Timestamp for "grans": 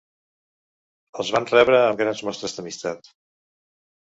2.01-2.25